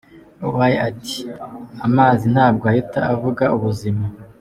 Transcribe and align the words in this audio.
Way 0.57 0.75
ati 0.89 1.17
"Amazi 1.87 2.25
ntabwo 2.33 2.63
ahita 2.71 2.99
avuga 3.13 3.43
ubuzima. 3.55 4.05